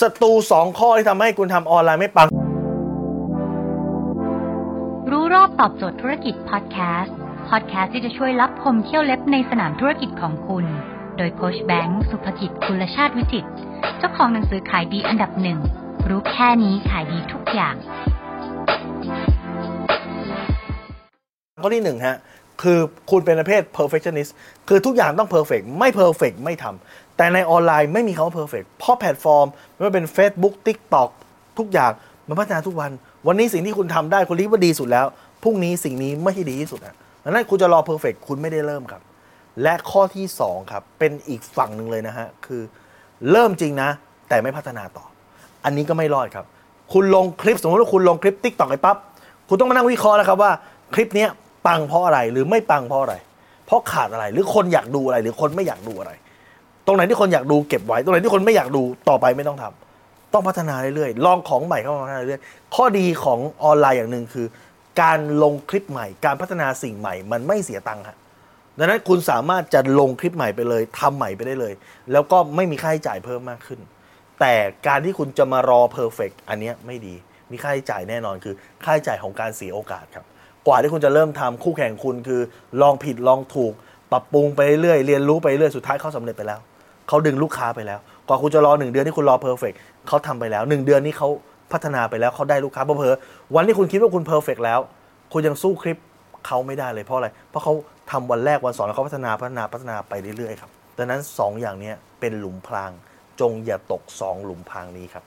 [0.00, 2.28] ศัตรูสองข้อที่ทำให้คุณทำออนไลน์ไม่ปัง
[5.10, 7.14] รู้รอบตอบโจทย์ธุรกิจพอดแคสต์
[7.48, 10.64] พอดแคสต์ที่จะช่วยรับพมเที่ยวเล็บในสนามธุรกิจของคุณ
[11.16, 13.46] โดยโคชแบงค์สุภกิจคุลชาติวิจิต
[13.98, 15.58] เจ้าของหนังสือขายดีอันดับหนึ่ง
[16.08, 17.74] รู้แค่นี้ขายดีทุกอย่าง
[21.62, 22.16] ข้อที่หนึ่งฮะ
[22.62, 22.78] คือ
[23.10, 24.30] คุณเป็นประเภท perfectionist
[24.68, 31.08] คือทุกอย่างต้อง perfect ไม่ perfect ไม่ทำแต่ในออนไลน์ไม่มีคำว่า perfect เพราะแพลตฟอร์ม ไม่ว่าเป็น Facebook TikTok
[31.58, 31.92] ทุกอย่าง
[32.28, 32.90] มันพัฒนาทุกวัน
[33.26, 35.06] วันนี้สิ่งที่คุณทำได้คุณคิดว่าดีสุดแล้ว
[35.42, 39.02] พรุ่งนี้สิ่งนี้ไม่ใช่ดีที่สุดนะดังนั้นคุณจะรอ perfect คุณไม่ได้เริ่มครับ
[39.62, 42.62] และข้อที่2ครับเป็นอีกฝั่งหนึ่งเลยนะฮะคือ
[43.30, 43.90] เริ่มจริงนะ
[44.28, 45.04] แต่ไม่พัฒนาต่อ
[45.64, 46.46] อันนี้ก็ไม่รอดครับ
[46.92, 48.96] คุณลงคลิปสมมติว่าคุณลงคลิป t ิ k t o k ไปปั๊บ
[49.48, 50.50] คุณต้องมานั่งวิเคราะห์นะครับว่า
[50.94, 51.26] คลิปนี้
[51.66, 53.14] ปังเพราะอะไรหรือไม่ปังเพราะอะไร
[53.66, 56.12] เพราะขาดอะไรหรือคนอยากดูอะไรหรือคนไม่อยากดูอะไร
[56.86, 64.46] ตรงไหนที่คนอยากดูเก็บไว้ ตรงไหนที่คนไม่อยากดูต่อไปไม่ต้องทำต้องพัฒนาเรื่อยๆลองของใหม่เข้ามาพัฒนาเรื่อยๆข้อดีของออนไลน์อย่างหนึ่งคือ
[65.02, 68.16] การลงคลิปใหม่ การพัฒนาสิ่งใหม่ มันไม่เสียตังค์ฮะ
[68.78, 71.74] ดังนั้นคุณสามารถจะลงคลิปใหม่ไปเลยทำใหม่ไปได้เลย
[72.12, 73.80] แล้วก็ไม่มีค่าใช้จ่ายเพิ่มมากขึ้น
[74.40, 74.54] แต่
[74.86, 77.14] การที่คุณจะมารอเพอร์เฟกอันนี้ไม่ดี
[77.50, 80.24] มีค่าใช้จ่ายแน่นอนคือค่าใช้จ่ายของการเสียโอกาสครับ
[80.68, 82.40] กว่าที่คุณจะเริ่มทำคู่แข่งคุณคือ
[82.82, 83.72] ลองผิดลองถูก
[84.12, 86.60] ปรับปรุงไปเรื่อยเรียนรู้ไปเรื่อยสุดท้ายเขาสำเร็จไปแล้ว
[87.08, 89.72] เขาดึงลูกค้าไปแล้วกว่าคุณจะรอหนึ่งเดือนที่คุณรอ perfect
[90.08, 91.28] เขาทำไปแล้วหนึ่งเดือนนี้เขา
[91.72, 93.14] พัฒนาไปแล้วเขาได้ลูกค้าพอ
[93.54, 94.80] วันที่คุณคิดว่าคุณ perfect แล้ว
[95.32, 95.98] คุณยังสู้คลิป
[96.46, 97.72] เขาไม่ได้เลยเพราะอะไร เพราะเขา
[98.10, 102.90] ทำวันแรกวันสองแล้วเขาพัฒนาพัฒนาพัฒนาไปเรื่อยๆครับดังนั้นสองอย่างนี้เป็นหลุมพราง
[103.40, 105.24] จงอย่าตกสองหลุมพรางนี้ครับ